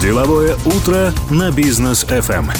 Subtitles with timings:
[0.00, 2.50] Деловое утро на бизнес FM.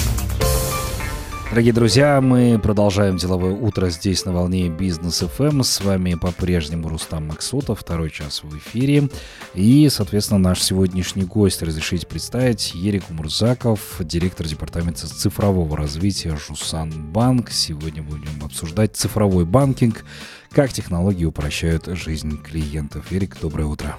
[1.51, 5.63] Дорогие друзья, мы продолжаем деловое утро здесь на волне Бизнес FM.
[5.63, 9.11] С вами по-прежнему Рустам Максутов, второй час в эфире.
[9.55, 17.51] И, соответственно, наш сегодняшний гость, разрешите представить, Ерик Мурзаков, директор департамента цифрового развития Жусан Банк.
[17.51, 20.05] Сегодня будем обсуждать цифровой банкинг,
[20.51, 23.13] как технологии упрощают жизнь клиентов.
[23.13, 23.97] Ерик, доброе утро.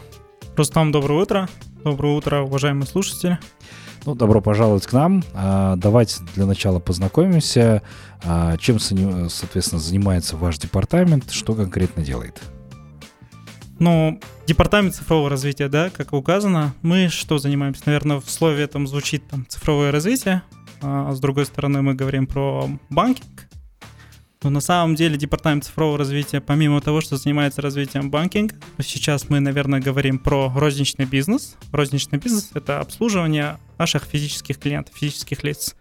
[0.57, 1.49] Рустам, доброе утро.
[1.89, 3.39] Доброе утро, уважаемые слушатели.
[4.05, 5.23] Ну, добро пожаловать к нам.
[5.33, 7.81] А, давайте для начала познакомимся.
[8.25, 12.41] А, чем, соответственно, занимается ваш департамент, что конкретно делает?
[13.79, 17.83] Ну, департамент цифрового развития, да, как указано, мы что занимаемся?
[17.85, 20.41] Наверное, в слове этом звучит там цифровое развитие,
[20.81, 23.46] а с другой стороны мы говорим про банкинг,
[24.47, 29.41] но на самом деле департамент цифрового развития, помимо того, что занимается развитием банкинга, сейчас мы,
[29.41, 31.57] наверное, говорим про розничный бизнес.
[31.73, 35.75] Розничный бизнес— это обслуживание наших физических клиентов, физических лиц.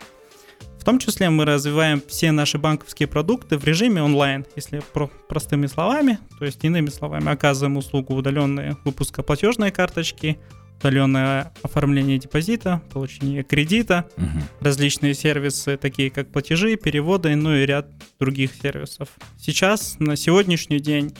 [0.80, 5.68] В том числе мы развиваем все наши банковские продукты в режиме онлайн, если про простыми
[5.68, 10.40] словами, то есть иными словами, оказываем услугу удаленные выпуска платежной карточки,
[10.78, 14.26] удаленное оформление депозита, получение кредита, угу.
[14.60, 17.88] различные сервисы, такие как платежи, переводы, ну и ряд
[18.18, 19.08] других сервисов.
[19.38, 21.14] Сейчас, на сегодняшний день,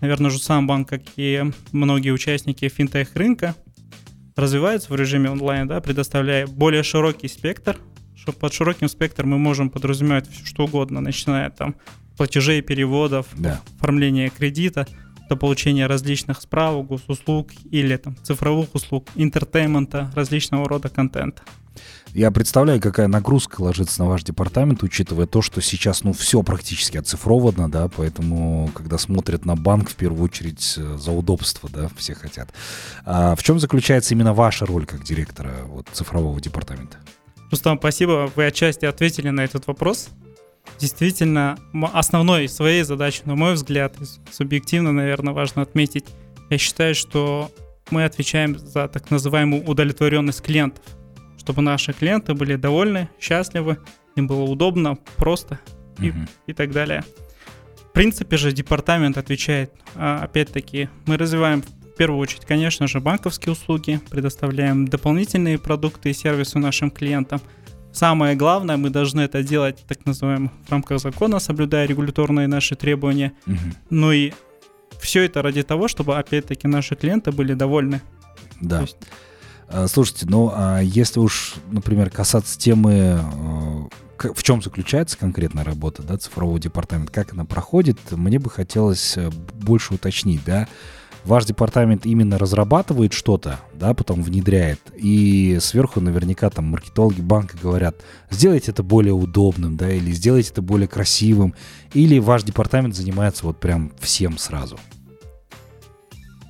[0.00, 1.42] наверное, же сам банк, как и
[1.72, 3.54] многие участники финтех рынка,
[4.36, 7.78] развиваются в режиме онлайн, да, предоставляя более широкий спектр.
[8.38, 11.74] Под широким спектром мы можем подразумевать все что угодно, начиная там
[12.16, 13.60] платежей, переводов, да.
[13.78, 14.86] оформления кредита–
[15.32, 21.42] до получения различных справок, госуслуг или там, цифровых услуг, entertainment а, различного рода контента.
[22.12, 26.98] Я представляю, какая нагрузка ложится на ваш департамент, учитывая то, что сейчас, ну, все практически
[26.98, 32.14] оцифровано, да, поэтому, когда смотрят на банк, в первую очередь э, за удобство, да, все
[32.14, 32.52] хотят.
[33.06, 36.98] А в чем заключается именно ваша роль как директора вот, цифрового департамента?
[37.50, 40.10] Рустам, спасибо, вы отчасти ответили на этот вопрос
[40.78, 41.58] действительно
[41.92, 43.96] основной своей задачей, на мой взгляд,
[44.30, 46.06] субъективно, наверное, важно отметить,
[46.50, 47.50] я считаю, что
[47.90, 50.84] мы отвечаем за так называемую удовлетворенность клиентов,
[51.38, 53.78] чтобы наши клиенты были довольны, счастливы,
[54.16, 55.60] им было удобно, просто
[55.98, 56.18] и, угу.
[56.46, 57.04] и так далее.
[57.88, 63.52] В принципе же департамент отвечает, а, опять-таки, мы развиваем в первую очередь, конечно же, банковские
[63.52, 67.40] услуги, предоставляем дополнительные продукты и сервисы нашим клиентам–
[67.92, 73.32] Самое главное, мы должны это делать, так называемым, в рамках закона, соблюдая регуляторные наши требования.
[73.46, 73.56] Угу.
[73.90, 74.32] Ну и
[74.98, 78.00] все это ради того, чтобы, опять-таки, наши клиенты были довольны.
[78.60, 78.80] Да.
[78.80, 78.96] есть...
[79.68, 83.20] А, слушайте, ну а если уж, например, касаться темы,
[84.22, 89.16] э, в чем заключается конкретная работа да, цифрового департамента, как она проходит, мне бы хотелось
[89.16, 90.68] э, больше уточнить, да,
[91.24, 97.96] ваш департамент именно разрабатывает что-то, да, потом внедряет, и сверху наверняка там маркетологи банка говорят,
[98.30, 101.54] сделайте это более удобным, да, или сделайте это более красивым,
[101.94, 104.78] или ваш департамент занимается вот прям всем сразу?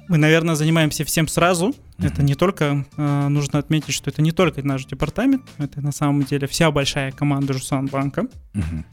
[0.08, 1.68] Мы, наверное, занимаемся всем сразу.
[1.68, 2.06] Uh-huh.
[2.06, 6.24] Это не только, э, нужно отметить, что это не только наш департамент, это на самом
[6.24, 8.26] деле вся большая команда Жусан банка.
[8.52, 8.84] Uh-huh.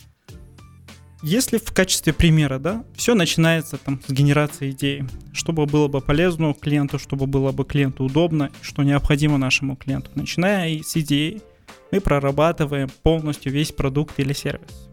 [1.22, 6.54] Если в качестве примера, да, все начинается там с генерации идеи, чтобы было бы полезно
[6.54, 10.12] клиенту, чтобы было бы клиенту удобно, что необходимо нашему клиенту.
[10.16, 11.42] Начиная с идеи,
[11.92, 14.90] мы прорабатываем полностью весь продукт или сервис.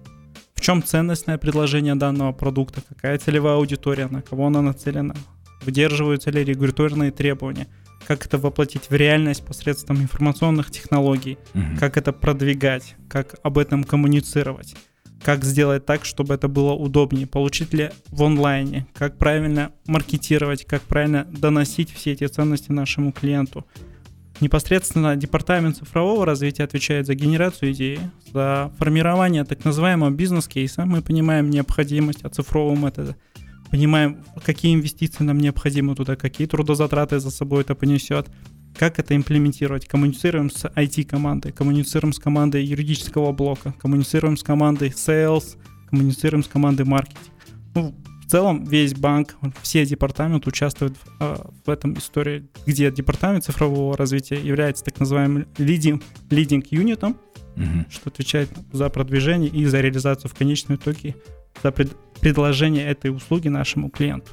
[0.55, 5.15] В чем ценностное предложение данного продукта, какая целевая аудитория, на кого она нацелена,
[5.63, 7.69] выдерживаются ли регуляторные требования,
[8.05, 11.79] как это воплотить в реальность посредством информационных технологий, угу.
[11.79, 14.75] как это продвигать, как об этом коммуницировать
[15.23, 20.83] как сделать так, чтобы это было удобнее, получить ли в онлайне, как правильно маркетировать, как
[20.83, 23.67] правильно доносить все эти ценности нашему клиенту.
[24.41, 27.99] Непосредственно департамент цифрового развития отвечает за генерацию идеи,
[28.33, 30.85] за формирование так называемого бизнес-кейса.
[30.85, 33.17] Мы понимаем необходимость оцифровываем это,
[33.71, 38.29] понимаем, какие инвестиции нам необходимы туда, какие трудозатраты за собой это понесет
[38.79, 39.87] как это имплементировать?
[39.87, 45.57] Коммуницируем с IT-командой, коммуницируем с командой юридического блока, коммуницируем с командой sales,
[45.89, 47.33] коммуницируем с командой маркетинг.
[47.75, 47.95] Ну,
[48.27, 53.97] в целом весь банк, все департаменты участвуют в, э, в этом истории, где департамент цифрового
[53.97, 57.17] развития является так называемым leading, leading юнитом,
[57.57, 57.85] угу.
[57.89, 61.15] что отвечает за продвижение и за реализацию в конечном итоге,
[61.63, 64.33] за пред, предложение этой услуги нашему клиенту.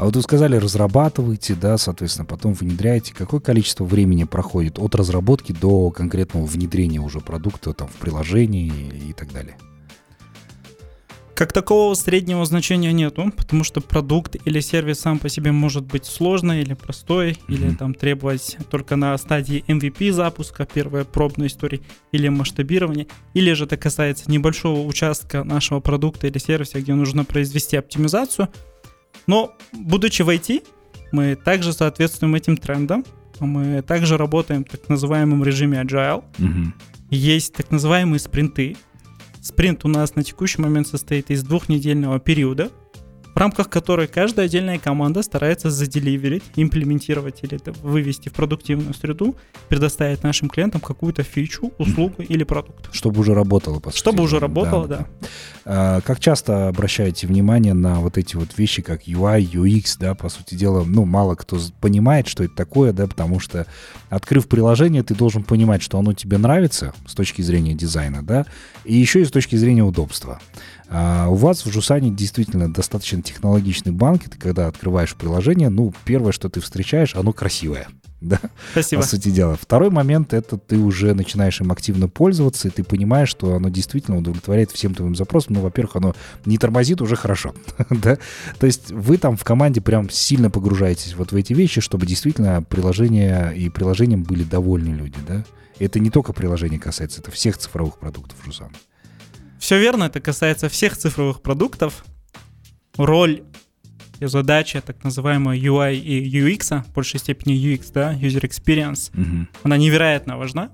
[0.00, 3.12] А вот вы сказали, разрабатываете, да, соответственно, потом внедряете.
[3.14, 8.72] Какое количество времени проходит от разработки до конкретного внедрения уже продукта там, в приложении
[9.08, 9.58] и, так далее?
[11.34, 16.04] Как такового среднего значения нету, потому что продукт или сервис сам по себе может быть
[16.04, 17.36] сложный или простой, mm-hmm.
[17.48, 23.64] или там требовать только на стадии MVP запуска, первой пробной истории, или масштабирования, или же
[23.64, 28.48] это касается небольшого участка нашего продукта или сервиса, где нужно произвести оптимизацию.
[29.30, 30.64] Но, будучи в IT,
[31.12, 33.04] мы также соответствуем этим трендам,
[33.38, 36.24] мы также работаем в так называемом режиме Agile.
[36.38, 36.72] Mm-hmm.
[37.10, 38.76] Есть так называемые спринты,
[39.40, 42.72] Спринт у нас на текущий момент состоит из двухнедельного периода,
[43.34, 49.36] в рамках которой каждая отдельная команда старается заделиверить, имплементировать или это вывести в продуктивную среду,
[49.68, 52.88] предоставить нашим клиентам какую-то фичу, услугу или продукт.
[52.92, 53.98] Чтобы уже работало, по сути.
[54.00, 54.98] Чтобы уже работало, да.
[54.98, 55.28] да.
[55.64, 60.28] А, как часто обращаете внимание на вот эти вот вещи, как UI, UX, да, по
[60.28, 63.66] сути дела, ну, мало кто понимает, что это такое, да, потому что,
[64.08, 68.46] открыв приложение, ты должен понимать, что оно тебе нравится с точки зрения дизайна, да,
[68.84, 70.40] и еще и с точки зрения удобства.
[70.92, 74.24] А у вас в Жусане действительно достаточно технологичный банк.
[74.24, 77.86] Ты когда открываешь приложение, ну, первое, что ты встречаешь, оно красивое.
[78.20, 78.38] Да?
[78.72, 79.00] Спасибо.
[79.00, 79.56] По сути дела.
[79.58, 84.18] Второй момент— это ты уже начинаешь им активно пользоваться, и ты понимаешь, что оно действительно
[84.18, 85.54] удовлетворяет всем твоим запросам.
[85.54, 86.14] Ну, во-первых, оно
[86.44, 87.54] не тормозит, уже хорошо.
[87.88, 88.18] да?
[88.58, 92.62] То есть вы там в команде прям сильно погружаетесь вот в эти вещи, чтобы действительно
[92.62, 95.42] приложение и приложением были довольны люди, да?
[95.78, 98.72] Это не только приложение касается, это всех цифровых продуктов Жусана.
[99.60, 102.04] Все верно, это касается всех цифровых продуктов.
[102.96, 103.44] Роль
[104.18, 109.46] и задача так называемого UI и UX, в большей степени UX, да, User Experience, угу.
[109.62, 110.70] она невероятно важна.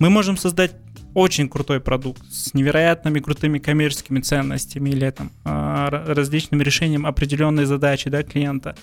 [0.00, 0.72] Мы можем создать
[1.14, 8.10] очень крутой продукт с невероятными крутыми коммерческими ценностями или там, а, различным решением определенной задачи
[8.10, 8.74] да, клиента.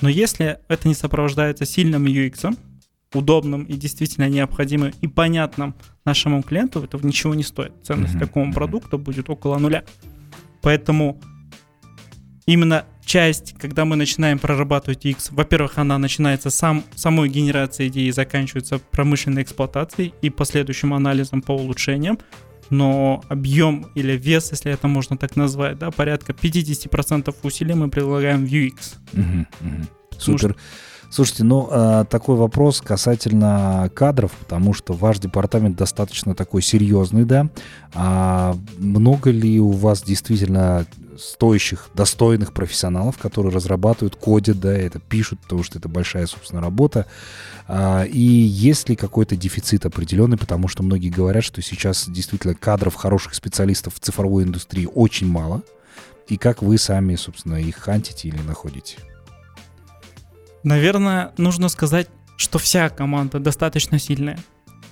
[0.00, 2.56] Но если это не сопровождается сильным UX,
[3.14, 5.74] удобным и действительно необходимым и понятным
[6.04, 7.72] нашему клиенту, это ничего не стоит.
[7.82, 8.18] Ценность mm-hmm.
[8.18, 9.84] такого продукта будет около нуля.
[10.62, 11.20] Поэтому
[12.46, 18.12] именно часть, когда мы начинаем прорабатывать X, во-первых, она начинается сам, самой генерацией идеи и
[18.12, 22.18] заканчивается промышленной эксплуатацией и последующим анализом по улучшениям,
[22.68, 28.44] но объем или вес, если это можно так назвать, да, порядка 50% усилий мы предлагаем
[28.44, 28.96] в UX.
[29.14, 29.86] Угу, угу.
[30.18, 30.50] Супер.
[30.50, 30.56] Что
[31.10, 37.48] Слушайте, ну э, такой вопрос касательно кадров, потому что ваш департамент достаточно такой серьезный, да.
[37.94, 40.86] А много ли у вас действительно
[41.18, 47.06] стоящих, достойных профессионалов, которые разрабатывают, кодят, да, это пишут, потому что это большая, собственно, работа.
[47.66, 52.94] А, и есть ли какой-то дефицит определенный, потому что многие говорят, что сейчас действительно кадров,
[52.94, 55.62] хороших специалистов в цифровой индустрии очень мало.
[56.28, 58.98] И как вы сами, собственно, их хантите или находите?
[60.64, 64.38] Наверное, нужно сказать, что вся команда достаточно сильная.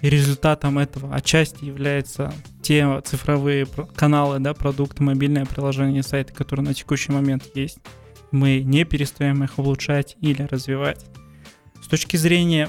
[0.02, 6.74] И результатом этого отчасти являются те цифровые каналы, да, продукты, мобильное приложение, сайты, которые на
[6.74, 7.78] текущий момент есть.
[8.30, 11.06] Мы не перестаем их улучшать или развивать.
[11.82, 12.68] С точки зрения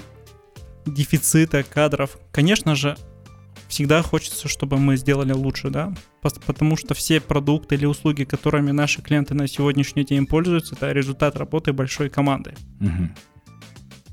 [0.86, 2.96] дефицита кадров, конечно же,
[3.68, 9.02] всегда хочется, чтобы мы сделали лучше, да, потому что все продукты или услуги, которыми наши
[9.02, 12.56] клиенты на сегодняшний день пользуются, это результат работы большой команды.
[12.80, 13.10] Угу.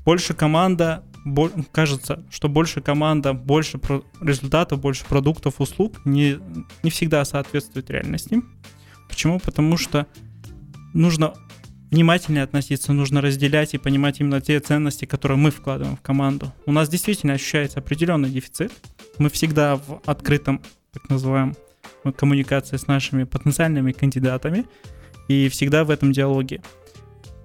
[0.05, 1.03] Больше команда,
[1.71, 3.79] кажется, что больше команда, больше
[4.21, 6.37] результатов, больше продуктов, услуг не,
[6.83, 8.41] не всегда соответствует реальности.
[9.09, 9.39] Почему?
[9.39, 10.05] Потому что
[10.93, 11.33] нужно
[11.91, 16.53] внимательнее относиться, нужно разделять и понимать именно те ценности, которые мы вкладываем в команду.
[16.65, 18.73] У нас действительно ощущается определенный дефицит.
[19.17, 21.55] Мы всегда в открытом, так называемом,
[22.17, 24.65] коммуникации с нашими потенциальными кандидатами
[25.27, 26.61] и всегда в этом диалоге.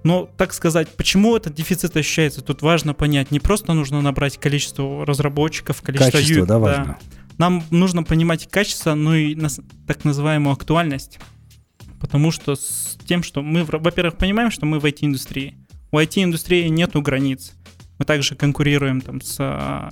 [0.03, 3.31] Но, так сказать, почему этот дефицит ощущается, тут важно понять.
[3.31, 6.97] Не просто нужно набрать количество разработчиков, количество Качество, да, важно.
[7.37, 9.37] Нам нужно понимать качество, но и
[9.87, 11.19] так называемую актуальность.
[11.99, 15.55] Потому что с тем, что мы, во-первых, понимаем, что мы в IT-индустрии.
[15.91, 17.53] У IT-индустрии нету границ.
[17.99, 19.91] Мы также конкурируем там с а,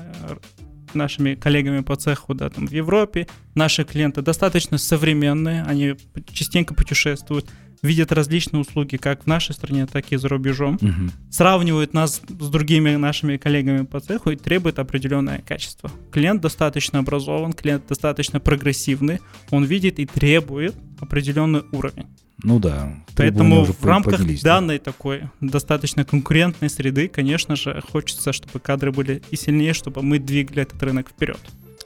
[0.93, 3.27] нашими коллегами по цеху, да, там в Европе.
[3.55, 5.96] Наши клиенты достаточно современные, они
[6.34, 7.50] частенько путешествуют
[7.81, 11.12] видят различные услуги как в нашей стране, так и за рубежом, угу.
[11.29, 15.91] сравнивают нас с другими нашими коллегами по цеху и требуют определенное качество.
[16.12, 19.19] Клиент достаточно образован, клиент достаточно прогрессивный,
[19.50, 22.08] он видит и требует определенный уровень.
[22.43, 22.93] Ну да.
[23.15, 29.36] Поэтому в рамках данной такой достаточно конкурентной среды, конечно же, хочется, чтобы кадры были и
[29.36, 31.39] сильнее, чтобы мы двигали этот рынок вперед.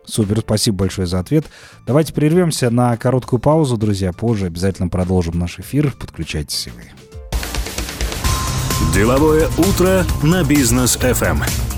[0.05, 1.45] Супер, спасибо большое за ответ.
[1.87, 4.11] Давайте прервемся на короткую паузу, друзья.
[4.11, 5.93] Позже обязательно продолжим наш эфир.
[5.97, 6.91] Подключайтесь и вы.
[8.93, 11.72] Деловое утро на бизнес FM.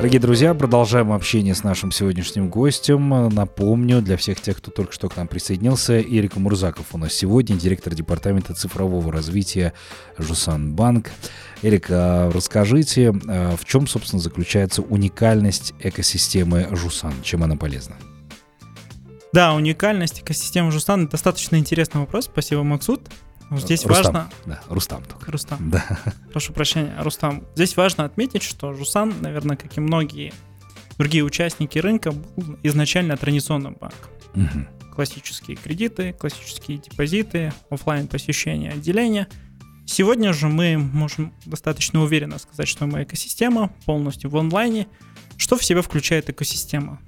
[0.00, 3.28] Дорогие друзья, продолжаем общение с нашим сегодняшним гостем.
[3.28, 7.54] Напомню, для всех тех, кто только что к нам присоединился, Эрик Мурзаков у нас сегодня,
[7.54, 9.74] директор департамента цифрового развития
[10.16, 11.10] Жусан Банк.
[11.60, 17.12] Эрик, а расскажите, а в чем, собственно, заключается уникальность экосистемы Жусан?
[17.22, 17.96] Чем она полезна?
[19.34, 22.24] Да, уникальность экосистемы Жусан– достаточно интересный вопрос.
[22.24, 23.02] Спасибо, Максут.
[23.50, 24.04] Здесь Рустам.
[24.04, 24.30] важно...
[24.46, 25.32] Да, Рустам только.
[25.32, 25.70] Рустам.
[25.70, 25.84] Да.
[26.32, 27.44] Прошу прощения, Рустам.
[27.56, 30.32] Здесь важно отметить, что Жусан, наверное, как и многие
[30.98, 34.10] другие участники рынка, был изначально традиционным банком.
[34.34, 34.68] Мгм.
[34.94, 39.26] Классические кредиты, классические депозиты, оффлайн посещение отделения.
[39.86, 44.86] Сегодня же мы можем достаточно уверенно сказать, что мы экосистема полностью в онлайне.
[45.36, 47.00] Что в себя включает экосистема?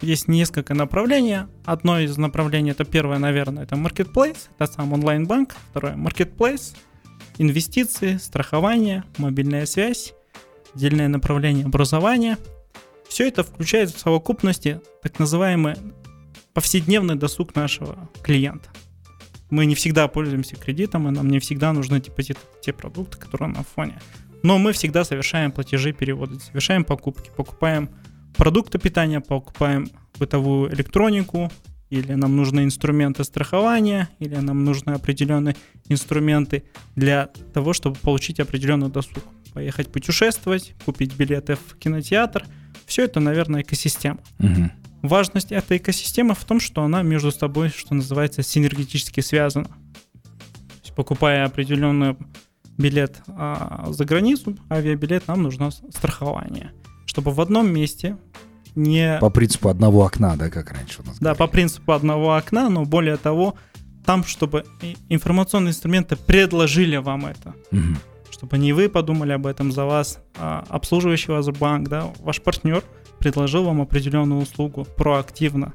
[0.00, 1.46] Есть несколько направлений.
[1.64, 5.54] Одно из направлений, это первое, наверное, это marketplace, это сам онлайн-банк.
[5.70, 6.76] Второе, marketplace,
[7.38, 10.14] инвестиции, страхование, мобильная связь,
[10.74, 12.38] отдельное направление образования.
[13.08, 15.74] Все это включает в совокупности так называемый
[16.52, 18.70] повседневный досуг нашего клиента.
[19.50, 23.62] Мы не всегда пользуемся кредитом, и нам не всегда нужны депозиты, те продукты, которые на
[23.62, 24.00] фоне.
[24.42, 27.90] Но мы всегда совершаем платежи, переводы, совершаем покупки, покупаем
[28.36, 31.50] продукты питания, покупаем бытовую электронику,
[31.90, 35.56] или нам нужны инструменты страхования, или нам нужны определенные
[35.88, 36.64] инструменты
[36.96, 39.22] для того, чтобы получить определенный досуг.
[39.52, 42.44] Поехать путешествовать, купить билеты в кинотеатр.
[42.86, 44.18] Все это, наверное, экосистема.
[44.38, 44.72] Мгм.
[45.02, 49.66] Важность этой экосистемы в том, что она между собой, что называется, синергетически связана.
[49.66, 52.16] То есть, покупая определенный
[52.76, 56.72] билет а, за границу, авиабилет, нам нужно страхование.
[57.14, 58.16] Чтобы в одном месте
[58.74, 59.18] не...
[59.20, 61.52] По принципу одного окна, да, как раньше у нас Да, по говорили.
[61.52, 63.54] принципу одного окна, но более того,
[64.04, 64.64] там, чтобы
[65.08, 67.54] информационные инструменты предложили вам это.
[67.70, 67.98] Мгм.
[68.32, 72.82] Чтобы не вы подумали об этом за вас, а обслуживающий вас банк, да, ваш партнер
[73.20, 75.72] предложил вам определенную услугу проактивно.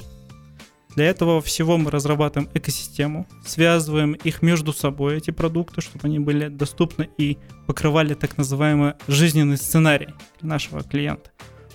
[0.96, 6.48] Для этого всего мы разрабатываем экосистему, связываем их между собой, эти продукты, чтобы они были
[6.48, 10.10] доступны и покрывали так называемый жизненный сценарий
[10.42, 11.32] нашего клиента.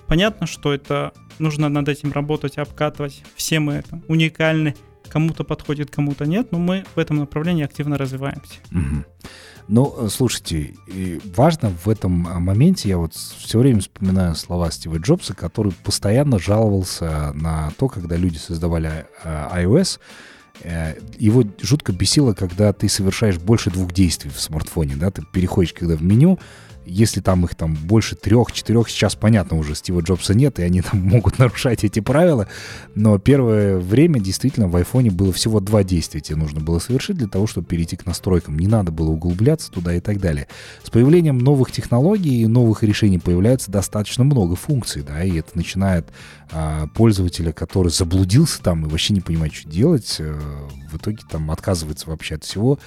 [0.07, 3.23] Понятно, что это нужно над этим работать, обкатывать.
[3.37, 4.75] Все мы это уникальны,
[5.09, 8.61] кому-то подходит, кому-то нет, но мы в этом направлении активно развиваемся.
[8.71, 9.07] Мгм.
[9.67, 10.75] Ну, э, слушайте,
[11.35, 16.39] важно в этом а, моменте, я вот все время вспоминаю слова Стива Джобса, который постоянно
[16.39, 20.01] жаловался на то, когда люди создавали а, iOS,
[20.63, 25.73] э, его жутко бесило, когда ты совершаешь больше двух действий в смартфоне, да, ты переходишь
[25.73, 26.39] когда в меню,
[26.87, 30.83] если там их там больше трех, четырех, сейчас понятно уже, Стива Джобса нет, и они
[30.83, 32.49] там могут нарушать эти правила,
[32.95, 37.29] но первое время действительно в айфоне было всего два действия тебе нужно было совершить для
[37.29, 38.59] того, чтобы перейти к настройкам.
[38.59, 40.49] Не надо было углубляться туда и так далее.
[40.83, 46.07] С появлением новых технологий и новых решений появляется достаточно много функций, да, и это начинает
[46.53, 50.39] а, пользователя, который заблудился там и вообще не понимает, что делать, э,
[50.91, 52.79] в итоге там отказывается вообще от всего.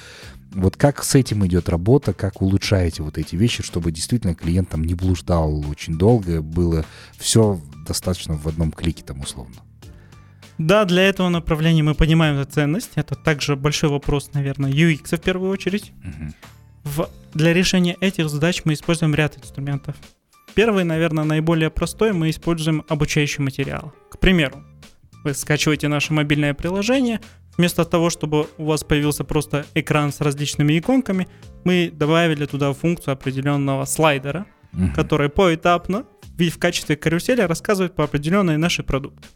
[0.54, 4.84] Вот как с этим идет работа, как улучшаете вот эти вещи, чтобы действительно клиент там
[4.84, 6.86] не блуждал очень долго, было
[7.18, 9.56] все достаточно в одном клике там условно.
[10.58, 12.92] Да, для этого направления мы понимаем ценность.
[12.96, 15.92] Это также большой вопрос, наверное, UX в первую очередь.
[16.04, 16.34] Мгм.
[16.84, 19.96] В- для решения этих задач мы используем ряд инструментов.
[20.56, 23.94] Первый, наверное, наиболее простой, мы используем обучающий материал.
[24.10, 24.64] К примеру,
[25.24, 27.20] вы скачиваете наше мобильное приложение,
[27.58, 31.28] вместо того, чтобы у вас появился просто экран с различными иконками,
[31.64, 34.94] мы добавили туда функцию определенного слайдера, Мгм.
[34.94, 36.06] который поэтапно
[36.38, 39.28] в в качестве карусели рассказывает по определенные наши продукты.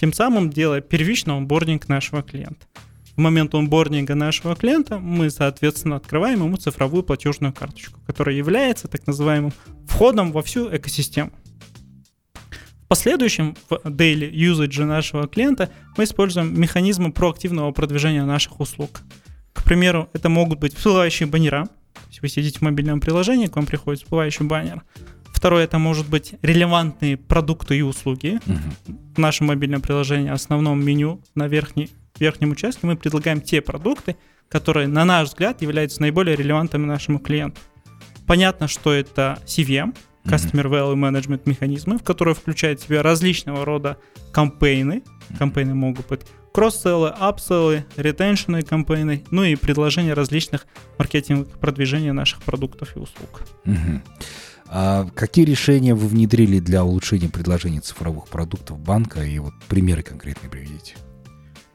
[0.00, 2.66] Тем самым делая первичный онбординг нашего клиента.
[3.16, 9.06] В момент онбординга нашего клиента мы, соответственно, открываем ему цифровую платежную карточку, которая является так
[9.06, 9.52] называемым
[9.86, 11.32] входом во всю экосистему.
[12.90, 19.02] В последующем в daily usage нашего клиента мы используем механизмы проактивного продвижения наших услуг.
[19.52, 21.68] К примеру, это могут быть всплывающие баннера.
[22.08, 24.82] Есть вы сидите в мобильном приложении, к вам приходит всплывающий баннер.
[25.32, 28.40] Второе, это может быть релевантные продукты и услуги.
[28.44, 29.06] Мгм.
[29.14, 34.16] В нашем мобильном приложении, основном меню на верхней, верхнем участке мы предлагаем те продукты,
[34.48, 37.60] которые, на наш взгляд, являются наиболее релевантными нашему клиенту.
[38.26, 39.94] Понятно, что это CVM,
[40.24, 43.98] Customer Value Management механизмы, в которые включают в себя различного рода
[44.32, 45.02] кампейны.
[45.38, 46.22] Кампейны могут быть
[46.52, 50.66] кросс-селлы, апселлы, ретеншены кампейны, ну и предложения различных
[50.98, 53.42] маркетинговых продвижения наших продуктов и услуг.
[54.72, 60.48] А какие решения вы внедрили для улучшения предложений цифровых продуктов банка и вот примеры конкретные
[60.48, 60.94] приведите?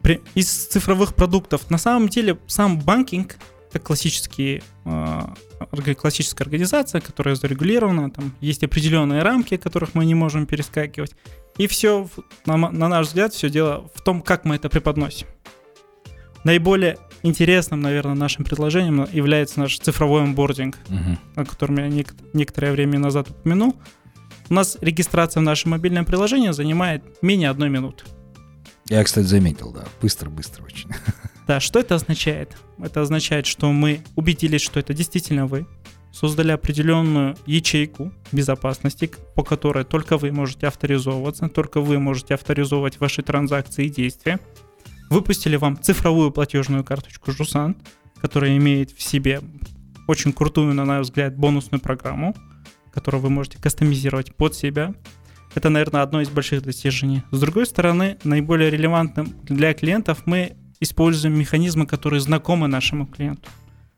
[0.02, 1.70] При- из цифровых продуктов.
[1.70, 3.36] На самом деле сам банкинг
[3.76, 10.46] это классические, э, классическая организация, которая зарегулирована, там есть определенные рамки, которых мы не можем
[10.46, 11.12] перескакивать.
[11.58, 12.08] И все,
[12.46, 15.28] на, на наш взгляд, все дело в том, как мы это преподносим.
[16.46, 21.18] Наиболее интересным, наверное, нашим предложением является наш цифровой онбординг, угу.
[21.36, 23.76] о котором я нек- некоторое время назад упомянул.
[24.50, 28.06] У нас регистрация в наше мобильное приложение занимает менее одной минуты.
[28.88, 29.86] Я, кстати, заметил, да.
[30.02, 30.90] Быстро-быстро очень.
[31.48, 32.58] Да, что это означает?
[32.80, 35.68] Это означает, что мы убедились, что это действительно вы,
[36.12, 43.22] создали определенную ячейку безопасности, по которой только вы можете авторизовываться, только вы можете авторизовывать ваши
[43.22, 44.40] транзакции и действия.
[45.12, 47.76] Выпустили вам цифровую платежную карточку Жусан,
[48.22, 49.42] которая имеет в себе
[50.08, 52.36] очень крутую, на наш взгляд, бонусную программу,
[52.94, 54.94] которую вы можете кастомизировать под себя.
[55.56, 57.24] Это, наверное, одно из больших достижений.
[57.32, 63.50] С другой стороны, наиболее релевантным для клиентов мы используем механизмы, которые знакомы нашему клиенту.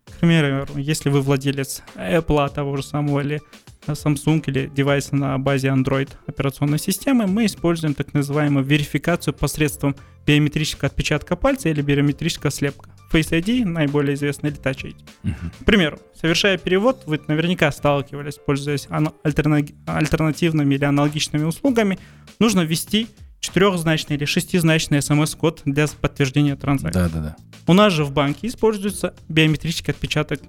[0.06, 3.42] К примеру, если вы владелец Apple, того же самого, или
[3.88, 9.96] Samsung, или девайса на базе Android операционной системы, мы используем так называемую верификацию посредством
[10.26, 12.90] биометрического отпечатка пальца или биометрического слепка.
[13.12, 14.96] Face ID наиболее известный ID.
[15.24, 15.34] Uh-huh.
[15.62, 22.00] К примеру, совершая перевод, вы наверняка сталкивались, пользуясь альтерна- альтернативными или аналогичными услугами,
[22.40, 23.08] нужно ввести
[23.40, 27.00] четырехзначный или шестизначный смс-код для подтверждения транзакции.
[27.00, 27.36] Да, да, да.
[27.68, 30.42] У нас же в банке используется биометрический отпечаток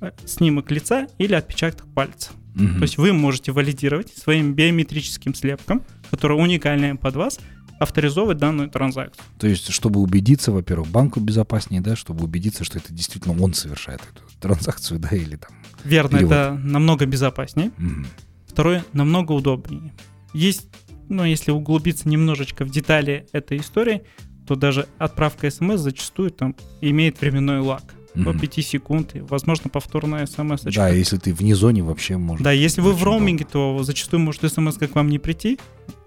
[0.00, 2.30] э, снимок лица или отпечаток пальца.
[2.54, 2.74] Угу.
[2.74, 7.38] То есть вы можете валидировать своим биометрическим слепком, который уникальный под вас,
[7.78, 9.24] авторизовывать данную транзакцию.
[9.38, 14.00] То есть, чтобы убедиться, во-первых, банку безопаснее, да, чтобы убедиться, что это действительно он совершает
[14.00, 15.50] эту транзакцию, да, или там.
[15.84, 16.32] Верно, перевод.
[16.32, 17.70] это намного безопаснее.
[17.78, 18.06] Угу.
[18.48, 19.92] Второе, намного удобнее.
[20.34, 20.68] Есть
[21.08, 24.02] но если углубиться немножечко в детали этой истории,
[24.46, 27.82] то даже отправка смс зачастую там имеет временной лаг
[28.24, 30.64] по 5 секунд, и, возможно, повторная смс.
[30.64, 30.74] -очка.
[30.74, 32.42] Да, если ты вне зоне вообще может.
[32.42, 35.58] Да, если вы в роуминге, то зачастую может смс к вам не прийти.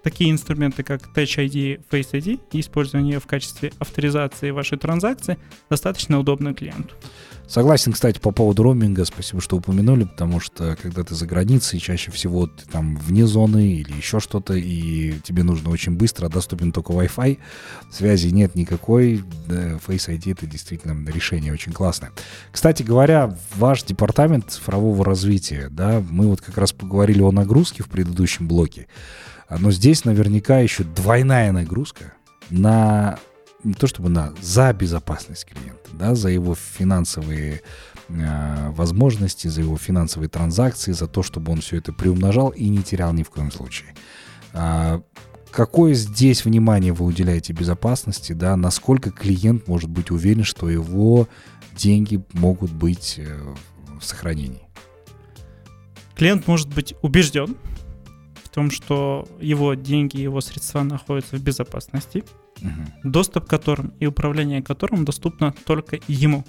[0.04, 5.38] Такие инструменты, как Touch ID, Face ID и использование в качестве авторизации вашей транзакции
[5.70, 6.96] достаточно удобно клиенту.
[7.52, 12.10] Согласен, кстати, по поводу роуминга, спасибо, что упомянули, потому что когда ты за границей, чаще
[12.10, 16.94] всего ты там вне зоны или еще что-то, и тебе нужно очень быстро, доступен только
[16.94, 17.38] Wi-Fi,
[17.92, 22.14] связи нет никакой, да, Face ID это действительно решение очень классное.
[22.54, 27.90] Кстати говоря, ваш департамент цифрового развития, да, мы вот как раз поговорили о нагрузке в
[27.90, 28.88] предыдущем блоке,
[29.60, 32.14] но здесь наверняка еще двойная нагрузка
[32.50, 33.20] на
[33.64, 37.62] не то чтобы на, за безопасность клиента, да, за его финансовые
[38.10, 42.82] э, возможности, за его финансовые транзакции, за то, чтобы он все это приумножал и не
[42.82, 43.94] терял ни в коем случае.
[44.54, 45.02] А,
[45.52, 51.28] какое здесь внимание вы уделяете безопасности, да, насколько клиент может быть уверен, что его
[51.76, 53.40] деньги могут быть э,
[54.00, 54.68] в сохранении?
[56.16, 57.58] Клиент может быть убежден
[58.52, 62.24] том, что его деньги, его средства находятся в безопасности,
[62.62, 63.10] угу.
[63.10, 66.46] доступ к которым и управление которым доступно только ему.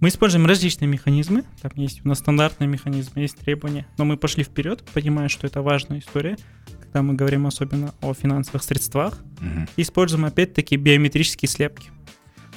[0.00, 1.44] Мы используем различные механизмы.
[1.60, 3.86] Там есть у нас стандартные механизмы, есть требования.
[3.98, 6.36] Но мы пошли вперед, понимая, что это важная история,
[6.80, 9.20] когда мы говорим особенно о финансовых средствах.
[9.40, 9.66] Угу.
[9.76, 11.90] Используем опять-таки биометрические слепки.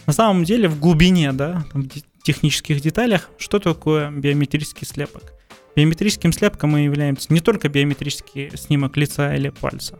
[0.08, 5.35] На самом деле в глубине, да, там, в технических деталях, что такое биометрический слепок?
[5.76, 10.00] Биометрическим слепком мы являемся не только биометрический снимок лица или пальца,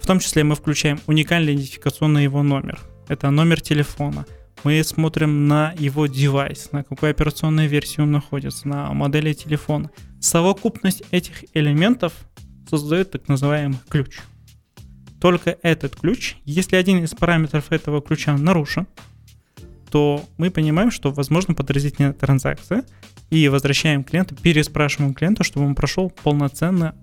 [0.00, 2.80] в том числе мы включаем уникальный идентификационный его номер.
[3.06, 4.26] Это номер телефона.
[4.64, 9.90] Мы смотрим на его девайс, на какой операционной версии он находится, на модели телефона.
[10.20, 12.12] Совокупность этих элементов
[12.68, 14.18] создает так называемый ключ.
[15.20, 18.88] Только этот ключ, если один из параметров этого ключа нарушен,
[19.88, 22.84] то мы понимаем, что возможно подразительная транзакция,
[23.32, 26.94] и возвращаем клиента, переспрашиваем клиента, чтобы он прошел полноценно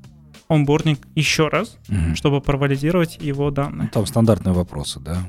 [0.48, 2.16] онбординг еще раз, угу.
[2.16, 3.90] чтобы провалидировать его данные.
[3.90, 5.28] Там стандартные вопросы, да?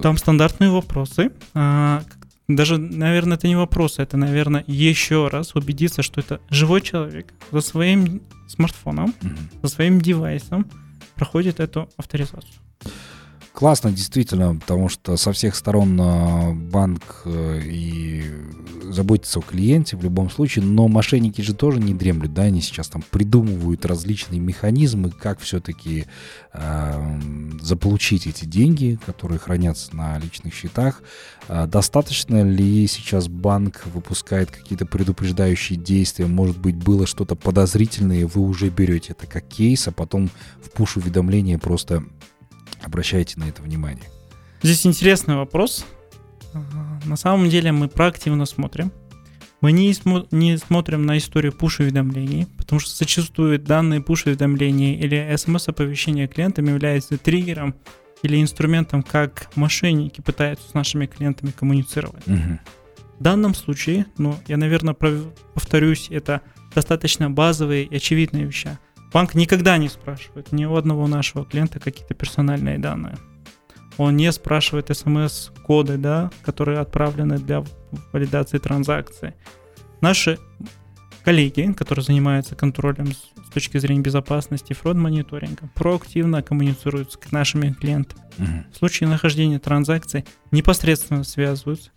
[0.00, 1.32] Там стандартные вопросы.
[1.52, 2.02] А,
[2.48, 7.60] даже, наверное, это не вопросы, это, наверное, еще раз убедиться, что это живой человек за
[7.60, 9.34] своим смартфоном, угу.
[9.62, 10.66] за своим девайсом
[11.14, 12.54] проходит эту авторизацию.
[13.56, 18.22] Классно, действительно, потому что со всех сторон а, банк э, и
[18.82, 22.88] заботится о клиенте в любом случае, но мошенники же тоже не дремлют, да, они сейчас
[22.88, 26.04] там придумывают различные механизмы, как все-таки
[26.52, 27.20] э,
[27.62, 31.02] заполучить эти деньги, которые хранятся на личных счетах.
[31.48, 36.26] Э, достаточно ли сейчас банк выпускает какие-то предупреждающие действия?
[36.26, 40.28] Может быть, было что-то подозрительное, вы уже берете это как кейс, а потом
[40.62, 42.04] в пуш-уведомления просто
[42.86, 44.04] Обращайте на это внимание.
[44.62, 45.84] Здесь интересный вопрос.
[47.04, 48.92] На самом деле мы проактивно смотрим.
[49.60, 56.28] Мы не, смо- не смотрим на историю push-уведомлений, потому что зачастую данные push-уведомления или смс-оповещения
[56.28, 57.74] клиентам являются триггером
[58.22, 62.26] или инструментом, как мошенники пытаются с нашими клиентами коммуницировать.
[62.26, 62.60] Мгм.
[63.18, 66.42] В данном случае, ну, я, наверное, повторюсь, это
[66.74, 68.78] достаточно базовые и очевидные вещи.
[69.16, 73.16] Банк никогда не спрашивает ни у одного нашего клиента какие-то персональные данные.
[73.96, 77.64] Он не спрашивает смс-коды, да, которые отправлены для
[78.12, 79.32] валидации транзакции.
[80.02, 80.38] Наши
[81.24, 88.20] коллеги, которые занимаются контролем с точки зрения безопасности и фрод-мониторинга, проактивно коммуницируют с нашими клиентами.
[88.36, 88.66] Мгм.
[88.70, 91.90] В случае нахождения транзакций непосредственно связываются,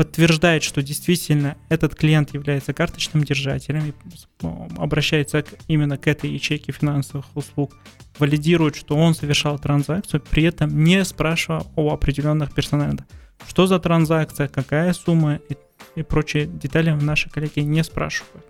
[0.00, 4.46] подтверждает, что действительно этот клиент является карточным держателем и
[4.78, 7.76] обращается именно к этой ячейке финансовых услуг,
[8.18, 13.04] валидирует, что он совершал транзакцию, при этом не спрашивая о определенных персональных.
[13.46, 15.56] Что за транзакция, какая сумма и,
[15.96, 18.46] и прочие детали наши коллеги не спрашивают.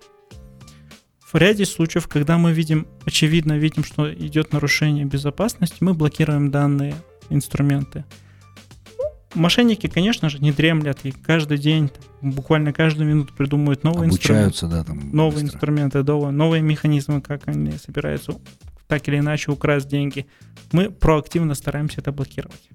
[1.33, 6.95] В ряде случаев, когда мы видим, очевидно видим, что идет нарушение безопасности, мы блокируем данные
[7.29, 8.05] инструменты.
[9.33, 11.89] Мошенники, конечно же, не дремлят и каждый день,
[12.21, 15.11] буквально каждую минуту придумывают новые инструменты, Обучаются, да, там.
[15.15, 15.55] новые быстро.
[15.57, 18.33] инструменты, новые механизмы, как они собираются
[18.87, 20.27] так или иначе украсть деньги.
[20.73, 22.69] Мы проактивно стараемся это блокировать.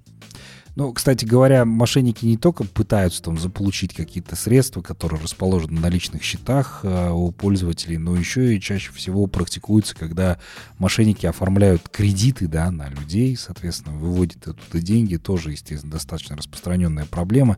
[0.77, 6.23] Ну, кстати говоря, мошенники не только пытаются там заполучить какие-то средства, которые расположены на личных
[6.23, 10.39] счетах э, у пользователей, но еще и чаще всего практикуется, когда
[10.79, 17.57] мошенники оформляют кредиты, да, на людей, соответственно, выводят оттуда деньги, тоже, естественно, достаточно распространенная проблема,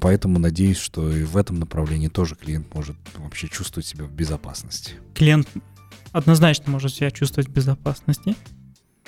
[0.00, 4.92] поэтому надеюсь, что и в этом направлении тоже клиент может вообще чувствовать себя в безопасности.
[5.14, 5.48] Клиент
[6.12, 8.36] однозначно может себя чувствовать в безопасности.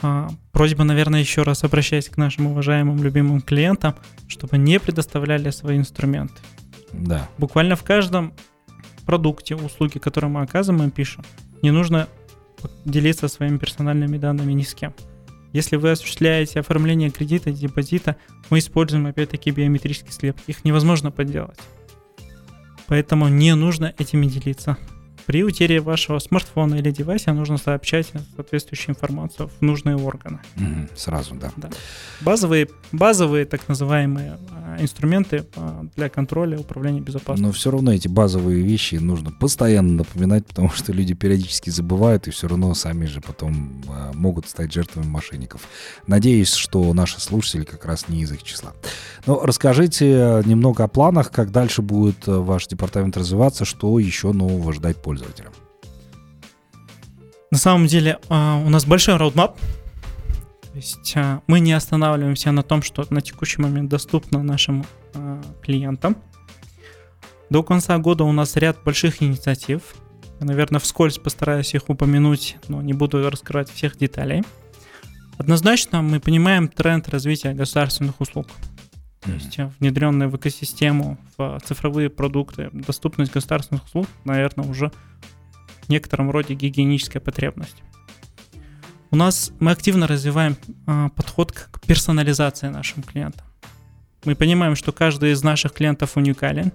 [0.03, 3.95] А, Просьба, наверное, еще раз обращаясь к нашим уважаемым, любимым клиентам,
[4.29, 6.35] чтобы не предоставляли свои инструменты.
[6.93, 8.33] Да, Буквально в каждом
[9.05, 11.25] продукте, услуге, которые мы оказываем, мы пишем,
[11.63, 12.09] не нужно
[12.85, 14.95] делиться своими персональными данными ни с кем.
[15.53, 18.17] Если вы осуществляете оформление кредита, депозита,
[18.51, 20.43] мы используем опять-таки биометрические слепки.
[20.47, 21.59] Их невозможно подделать.
[22.87, 24.77] Поэтому не нужно этими делиться.
[25.29, 30.39] При утере вашего смартфона или девайса нужно сообщать соответствующую информацию в нужные органы.
[30.57, 31.53] Мгм, сразу, да.
[32.23, 37.47] Базовые, базовые так называемые а, инструменты а, для контроля управления безопасностью.
[37.47, 42.31] Но все равно эти базовые вещи нужно постоянно напоминать, потому что люди периодически забывают и
[42.31, 45.61] все равно сами же потом а, могут стать жертвами мошенников.
[46.07, 48.73] Надеюсь, что наши слушатели как раз не из их числа.
[49.27, 54.33] Но расскажите э, немного о планах, как дальше будет э, ваш департамент развиваться, что еще
[54.33, 55.53] нового ждать пользователям.
[57.51, 59.59] На самом деле а, у нас большой роудмап.
[60.63, 65.43] То есть а, мы не останавливаемся на том, что на текущий момент доступно нашим а,
[65.63, 66.17] клиентам.
[67.51, 69.83] До конца года у нас ряд больших инициатив.
[70.41, 74.45] Я, наверное, вскользь постараюсь их упомянуть, но не буду раскрывать всех деталей.
[75.39, 78.47] Однозначно мы понимаем тренд развития государственных услуг.
[79.21, 84.93] То есть э, внедренные в экосистему, в цифровые продукты, доступность государственных услуг, наверное, уже
[85.83, 87.83] в некотором роде гигиеническая потребность.
[89.11, 93.47] У нас мы активно развиваем а, подход к персонализации нашим клиентам.
[94.25, 96.73] Мы понимаем, что каждый из наших клиентов уникален,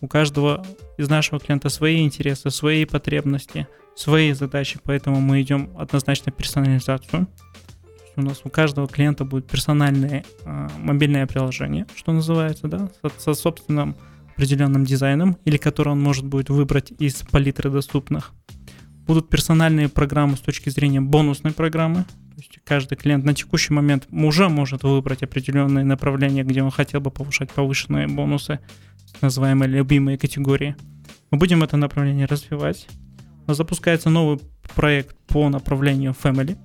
[0.00, 0.64] у каждого
[0.98, 3.66] из нашего клиента свои интересы, свои потребности,
[3.96, 7.26] свои задачи, поэтому мы идем однозначно персонализацию.
[8.16, 13.34] У нас у каждого клиента будет персональное а, мобильное приложение, что называется, да, со, со
[13.34, 13.96] собственным
[14.34, 18.32] определенным дизайном, или который он может будет выбрать из палитры доступных.
[19.06, 22.04] Будут персональные программы с точки зрения бонусной программы.
[22.04, 27.00] То есть каждый клиент на текущий момент уже может выбрать определенные направления, где он хотел
[27.00, 28.60] бы повышать повышенные бонусы,
[29.20, 30.74] называемые любимые категории.
[31.30, 32.88] Мы будем это направление развивать.
[33.46, 34.40] Запускается новый
[34.74, 36.56] проект по направлению Family.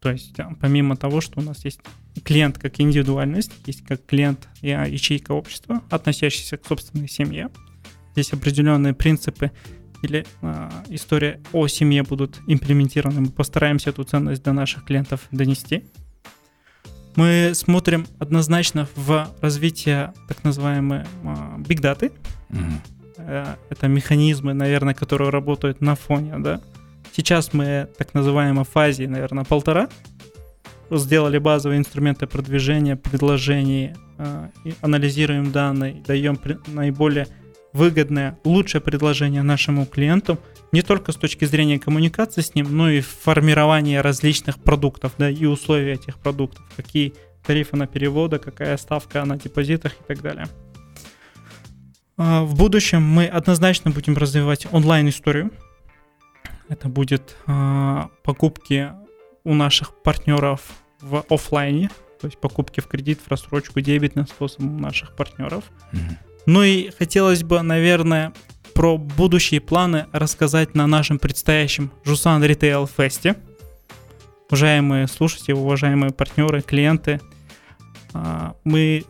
[0.00, 1.80] То есть а, помимо того, что у нас есть
[2.24, 7.50] клиент как индивидуальность, есть как клиент и а, ячейка общества, относящийся к собственной семье.
[8.12, 9.52] Здесь определенные принципы
[10.02, 13.20] или а, история о семье будут имплементированы.
[13.20, 15.84] Мы постараемся эту ценность до наших клиентов донести.
[17.16, 21.04] Мы смотрим однозначно в развитие так называемой
[21.58, 22.12] big data.
[22.48, 22.80] Мгм.
[23.18, 26.60] Э, Это механизмы, наверное, которые работают на фоне, да.
[27.14, 29.88] Сейчас мы так называемой фазе, наверное, полтора.
[30.90, 33.94] Сделали базовые инструменты продвижения, предложений,
[34.64, 37.26] и анализируем данные, даем наиболее
[37.72, 40.38] выгодное, лучшее предложение нашему клиенту,
[40.72, 45.44] не только с точки зрения коммуникации с ним, но и формирования различных продуктов, да, и
[45.44, 47.14] условия этих продуктов, какие
[47.46, 50.46] тарифы на переводы, какая ставка на депозитах и так далее.
[52.16, 55.50] А, в будущем мы однозначно будем развивать онлайн-историю.
[56.70, 58.92] Это будет а, покупки
[59.42, 60.62] у наших партнеров
[61.00, 65.64] в офлайне, то есть покупки в кредит, в рассрочку, дебетным способом у наших партнеров.
[65.92, 66.16] Mm-hmm.
[66.46, 68.32] Ну и хотелось бы, наверное,
[68.72, 73.34] про будущие планы рассказать на нашем предстоящем Жусан Ритейл Фесте.
[74.48, 77.20] Уважаемые слушатели, уважаемые партнеры, клиенты,
[78.14, 79.04] а, мы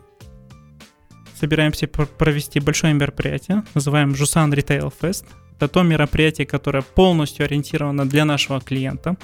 [1.39, 5.25] собираемся провести большое мероприятие, называем Жусан Retail Fest.
[5.61, 9.15] Это то мероприятие, которое полностью ориентировано для нашего клиента.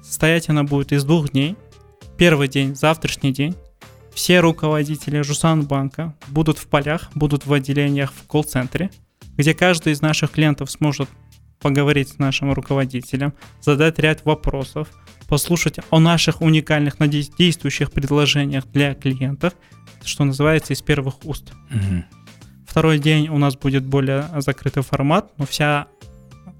[0.00, 1.56] Состоять оно будет из двух дней.
[2.16, 3.56] Первый день, завтрашний день.
[4.14, 8.92] Все руководители Жусан банка будут в полях, будут в отделениях в колл-центре,
[9.36, 11.08] где каждый из наших клиентов сможет
[11.58, 14.86] поговорить с нашим руководителем, задать ряд вопросов,
[15.26, 16.98] послушать о наших уникальных
[17.36, 19.54] действующих предложениях для клиентов,
[20.04, 21.52] что называется, из первых уст.
[21.72, 22.21] Угу.
[22.72, 25.88] Второй день у нас будет более закрытый формат, но вся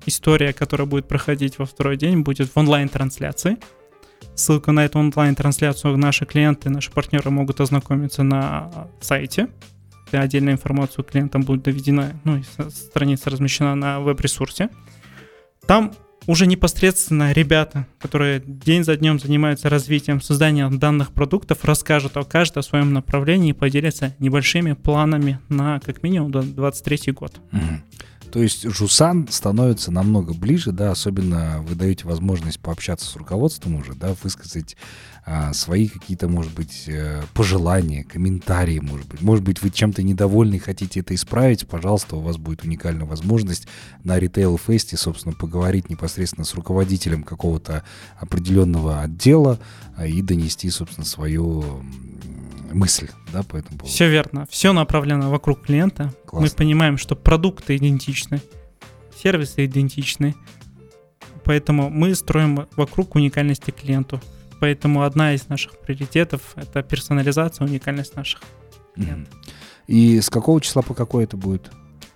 [0.05, 3.57] история, которая будет проходить во второй день, будет в онлайн-трансляции.
[4.35, 9.49] Ссылку на эту онлайн-трансляцию наши клиенты, наши партнеры могут ознакомиться на сайте.
[10.11, 14.69] Отдельная информация клиентам будет доведена, ну и страница размещена на веб-ресурсе.
[15.67, 15.95] Там
[16.27, 22.63] уже непосредственно ребята, которые день за днем занимаются развитием, созданием данных продуктов, расскажут о каждом
[22.63, 27.41] своем направлении и поделятся небольшими планами на как минимум 2023 год.
[27.53, 27.61] Угу.
[28.33, 33.93] То есть Жусан становится намного ближе, да, особенно вы даете возможность пообщаться с руководством уже,
[33.93, 34.75] да, высказать
[35.27, 39.21] а, свои какие-то, может быть, э, пожелания, комментарии, может быть.
[39.21, 43.69] Может быть, вы чем-то недовольны и хотите это исправить, пожалуйста, у вас будет уникальная возможность
[44.03, 47.85] на ритейл-фесте, собственно, поговорить непосредственно с руководителем какого-то
[48.19, 49.61] определенного отдела
[49.95, 51.85] а, и донести, собственно, свою
[52.75, 53.93] мысль, да, по этому поводу.
[53.93, 54.47] Все верно.
[54.51, 56.13] Все направлено вокруг клиента.
[56.27, 56.49] Классно.
[56.49, 58.41] Мы понимаем, что продукты идентичны,
[59.23, 60.35] сервисы идентичны,
[61.45, 64.21] поэтому мы строим вокруг уникальности клиенту.
[64.61, 68.43] Поэтому одна из наших приоритетов— это персонализация, уникальность наших
[68.95, 69.35] клиентов.
[69.89, 71.71] И с какого числа по какой это будет?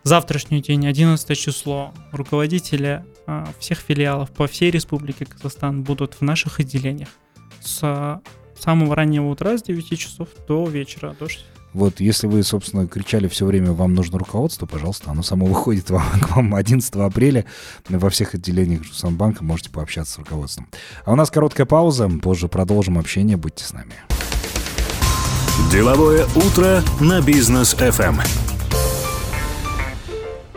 [0.04, 6.60] Завтрашний день, 11 число, руководители а, всех филиалов по всей Республике Казахстан будут в наших
[6.60, 7.08] отделениях
[7.60, 8.20] с
[8.58, 11.44] самого раннего утра, с 9 часов до вечера, до 6.
[11.76, 16.20] Вот если вы, собственно, кричали все время, вам нужно руководство, пожалуйста, оно само выходит вам,
[16.20, 17.44] к вам 11 апреля
[17.88, 20.68] во всех отделениях Жусанбанка, можете пообщаться с руководством.
[21.04, 23.92] А у нас короткая пауза, позже продолжим общение, будьте с нами.
[25.70, 28.55] Деловое утро на бизнес FM.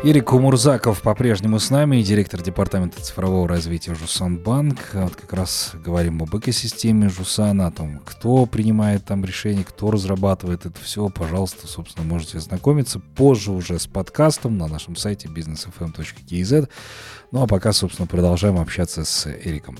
[0.01, 4.77] Ирик Умурзаков по-прежнему с нами, директор департамента цифрового развития Жусанбанк.
[4.93, 10.65] Вот как раз говорим об экосистеме Жусана, о том, кто принимает там решения, кто разрабатывает
[10.65, 11.09] это все.
[11.09, 16.69] Пожалуйста, собственно, можете ознакомиться позже уже с подкастом на нашем сайте businessfm.kz.
[17.33, 19.77] Ну а пока, собственно, продолжаем общаться с Эриком.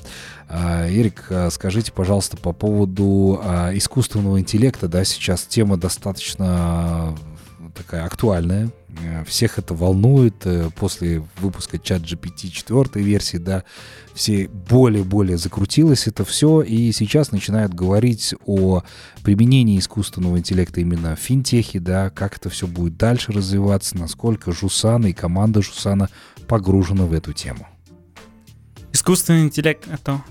[0.50, 7.18] А, Эрик, а, скажите, пожалуйста, по поводу а, искусственного интеллекта, да, сейчас тема достаточно
[7.74, 8.70] такая актуальная,
[9.26, 10.46] всех это волнует.
[10.46, 13.64] Э, после выпуска чат GPT 4 версии, да,
[14.14, 18.84] все более-более закрутилось это все, и сейчас начинают говорить о
[19.24, 25.08] применении искусственного интеллекта именно в финтехе, да, как это все будет дальше развиваться, насколько Жусана
[25.08, 26.10] и команда Жусана
[26.48, 27.68] погружена в эту тему.
[28.92, 30.24] Искусственный интеллект— это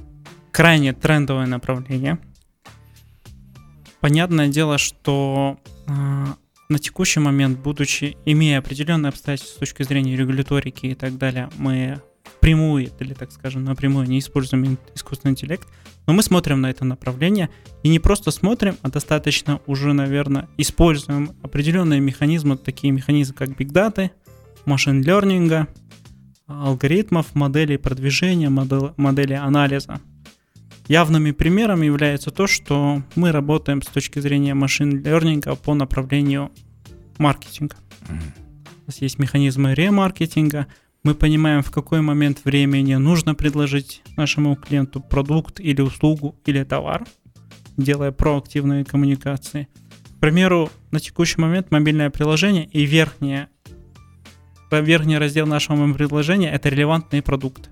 [0.50, 2.18] крайне трендовое направление.
[4.00, 6.36] Понятное дело, что а,
[6.68, 12.00] на текущий момент, будучи, имея определенные обстоятельства с точки зрения регуляторики и так далее, мы
[12.40, 15.66] прямую или, так скажем, напрямую не используем искусственный интеллект,
[16.06, 17.48] но мы смотрим на это направление
[17.82, 23.72] и не просто смотрим, а достаточно уже, наверное, используем определенные механизмы, такие механизмы, как Big
[23.72, 24.10] Data,
[24.66, 25.68] машин лернинга,
[26.46, 30.00] алгоритмов, моделей продвижения, модели, модели анализа.
[30.88, 36.50] Явными примерами является то, что мы работаем с точки зрения машин лернинга по направлению
[37.18, 37.76] маркетинга.
[38.08, 40.66] У нас есть механизмы ремаркетинга.
[41.02, 47.04] Мы понимаем, в какой момент времени нужно предложить нашему клиенту продукт или услугу или товар,
[47.76, 49.68] делая проактивные коммуникации.
[50.16, 53.50] К примеру, на текущий момент мобильное приложение и верхнее,
[54.70, 57.68] верхний раздел нашего приложения– это релевантные продукты.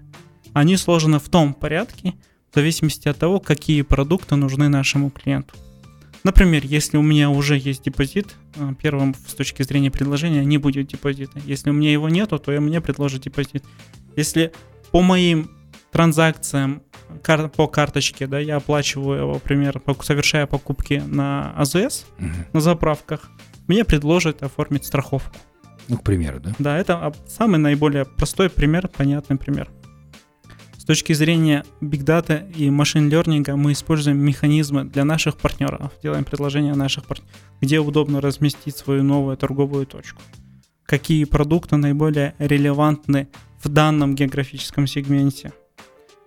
[0.53, 2.15] Они сложены в том порядке,
[2.57, 5.55] в зависимости от того, какие продукты нужны нашему клиенту.
[6.25, 10.87] Например, если у меня уже есть депозит, э, первым с точки зрения предложения не будет
[10.87, 11.39] депозита.
[11.45, 13.63] Если у меня его нету, то мне предложат депозит.
[14.17, 14.53] Если
[14.91, 15.51] по моим
[15.93, 16.81] транзакциям
[17.55, 22.29] по карточке, да, я оплачиваю, например, совершая покупки на АЗС, угу.
[22.55, 23.31] на заправках,
[23.67, 25.37] мне предложат оформить страховку.
[25.89, 26.55] Ну, к примеру, да?
[26.59, 29.71] Да, это самый наиболее простой пример, понятный пример.
[30.87, 36.23] С точки зрения Big Data и машин лернинга мы используем механизмы для наших партнеров, делаем
[36.23, 40.23] предложения наших партнеров, где удобно разместить свою новую торговую точку.
[40.85, 43.27] Какие продукты наиболее релевантны
[43.61, 45.53] в данном географическом сегменте.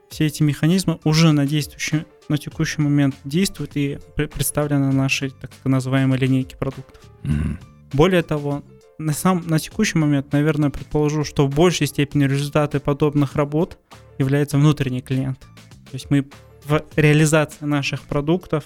[0.10, 5.52] Все эти механизмы уже на, действующий, на текущий момент действуют и представлены на нашей так
[5.64, 7.02] называемой линейке продуктов.
[7.24, 7.58] Mm-hmm.
[7.94, 8.66] Более того,
[8.98, 13.80] на, сам, на текущий момент, наверное, предположу, что в большей степени результаты подобных работ
[14.20, 15.40] является внутренний клиент.
[15.40, 16.28] То есть мы
[16.66, 18.66] в реализации наших продуктов,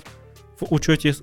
[0.60, 1.16] в учете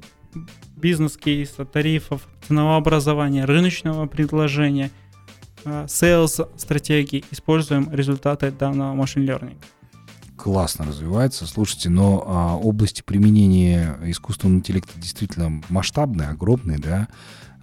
[0.77, 4.91] бизнес-кейса, тарифов, ценообразования, рыночного предложения,
[5.65, 9.59] sales стратегии используем результаты данного машин learning.
[10.37, 11.47] Классно развивается.
[11.47, 17.09] Слушайте, но а, области применения искусственного интеллекта действительно масштабные, огромные, да.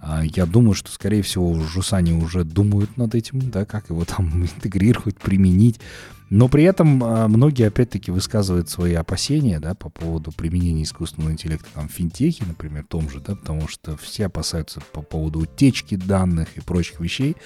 [0.00, 4.44] А, я думаю, что, скорее всего, Жусане уже думают над этим, да, как его там
[4.56, 5.80] интегрировать, применить.
[6.30, 11.68] Но при этом а, многие, опять-таки, высказывают свои опасения, да, по поводу применения искусственного интеллекта
[11.74, 16.48] там в финтехе, например, том же, да, потому что все опасаются по поводу утечки данных
[16.56, 17.36] и прочих вещей.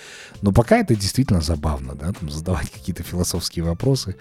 [0.41, 4.17] Но пока это действительно забавно, да, там задавать какие-то философские вопросы.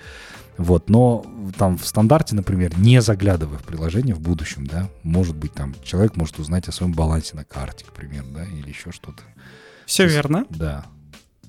[0.57, 1.25] Вот, но
[1.57, 6.15] там в стандарте, например, не заглядывая в приложение в будущем, да, может быть, там человек
[6.17, 9.23] может узнать о своем балансе на карте, к примеру, да, или еще что-то.
[9.87, 10.45] Все есть, верно.
[10.49, 10.85] Да.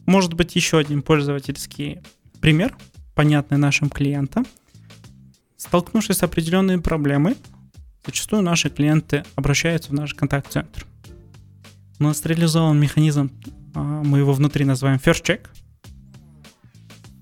[0.07, 2.01] Может быть, еще один пользовательский
[2.41, 2.75] пример,
[3.15, 4.47] понятный нашим клиентам.
[5.57, 7.37] Столкнувшись с определенной проблемой,
[8.05, 10.87] зачастую наши клиенты обращаются в наш контакт-центр.
[11.99, 13.31] У нас реализован механизм,
[13.75, 15.47] а, мы его внутри называем First Check.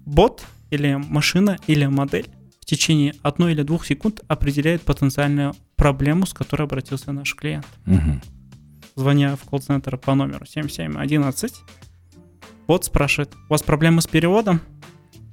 [0.07, 2.29] Бот или машина, или модель
[2.61, 7.67] в течение одной или двух секунд определяет потенциальную проблему, с которой обратился наш клиент.
[7.87, 8.21] Угу.
[8.97, 11.55] Звоня в колл-центр по номеру 7711,
[12.67, 14.61] бот спрашивает, у вас проблемы с переводом?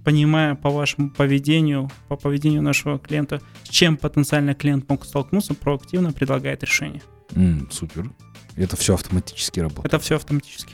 [0.07, 6.13] Понимая по вашему поведению, по поведению нашего клиента, с чем потенциально клиент мог столкнуться, проактивно
[6.13, 7.01] предлагает решение.
[7.31, 8.09] Mm, супер.
[8.55, 9.85] Это все автоматически работает?
[9.87, 10.73] Это все автоматически.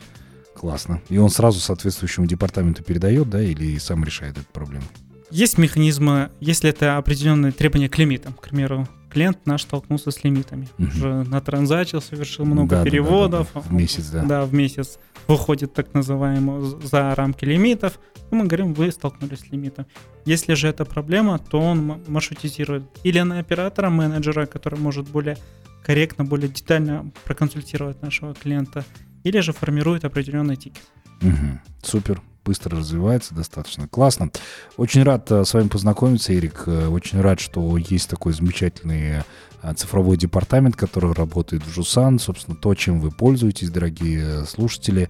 [0.55, 1.01] Классно.
[1.09, 4.85] И он сразу соответствующему департаменту передает, да, или сам решает эту проблему?
[5.31, 8.33] Есть механизмы, если это определенные требования к лимитам.
[8.33, 10.67] К примеру, клиент наш столкнулся с лимитами.
[10.77, 10.87] Угу.
[10.87, 13.47] Уже натранзачил, совершил много да, переводов.
[13.53, 14.23] Да, да, да, В месяц, да.
[14.23, 17.99] Да, в месяц выходит так называемый за рамки лимитов.
[18.31, 19.85] И мы говорим, вы столкнулись с лимитом.
[20.25, 25.37] Если же это проблема, то он маршрутизирует или на оператора, менеджера, который может более
[25.83, 28.83] корректно, более детально проконсультировать нашего клиента,
[29.23, 30.83] или же формирует определенный тикет.
[31.21, 31.59] Угу.
[31.83, 34.29] Супер, быстро развивается, достаточно классно.
[34.77, 36.63] Очень рад э, с вами познакомиться, Эрик.
[36.65, 39.23] Э, очень рад, что есть такой замечательный
[39.61, 42.19] э, цифровой департамент, который работает в Жусан.
[42.19, 45.09] Собственно, то, чем вы пользуетесь, дорогие слушатели,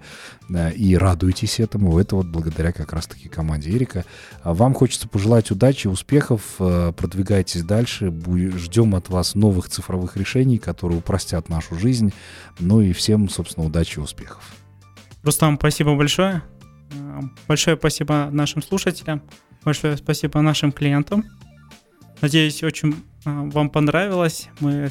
[0.76, 1.98] и радуетесь этому.
[1.98, 4.04] Это вот благодаря как раз-таки команде Эрика.
[4.42, 6.42] А вам хочется пожелать удачи, успехов.
[6.58, 8.14] Продвигайтесь дальше.
[8.56, 12.12] Ждем от вас новых цифровых решений, которые упростят нашу жизнь.
[12.60, 14.44] Ну и всем, собственно, удачи и успехов.
[15.24, 16.42] Рустам, спасибо большое.
[16.92, 19.22] Э, большое спасибо нашим слушателям.
[19.64, 21.24] Большое спасибо нашим клиентам.
[22.20, 22.94] Надеюсь, очень э,
[23.24, 24.48] вам понравилось.
[24.60, 24.88] Мы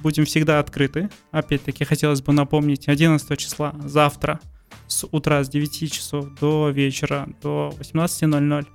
[0.00, 1.10] будем всегда открыты.
[1.30, 4.40] Опять-таки, хотелось бы напомнить, 11 числа, завтра,
[4.86, 8.66] с утра с 9 часов до вечера, до 18.00,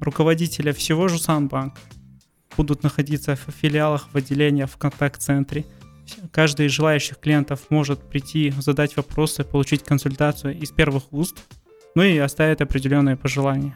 [0.00, 1.74] руководители всего Жусанбанк
[2.56, 5.64] будут находиться в филиалах, в отделениях, в контакт-центре–
[6.32, 11.38] Каждый из желающих клиентов может прийти, задать вопросы, получить консультацию из первых уст,
[11.94, 13.74] ну и оставить определенные пожелания.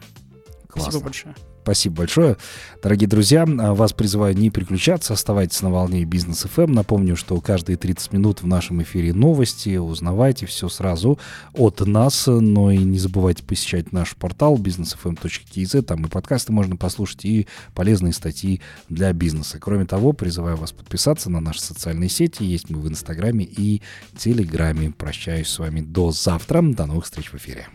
[0.67, 0.91] Классно.
[0.91, 1.35] Спасибо большое.
[1.63, 2.37] Спасибо большое.
[2.81, 6.63] Дорогие друзья, а, вас призываю не переключаться, оставайтесь на волне бизнес FM.
[6.63, 6.71] Эм.
[6.73, 9.77] Напомню, что каждые 30 минут в нашем эфире новости.
[9.77, 11.19] Узнавайте все сразу
[11.53, 12.25] от нас.
[12.25, 15.81] Но и не забывайте посещать наш портал businessfm.kz.
[15.83, 19.59] Там и подкасты можно послушать, и полезные статьи для бизнеса.
[19.59, 22.43] Кроме того, призываю вас подписаться на наши социальные сети.
[22.43, 23.81] Есть мы в Инстаграме и
[24.17, 24.91] Телеграме.
[24.91, 26.63] Прощаюсь с вами до завтра.
[26.63, 27.67] До новых встреч в эфире.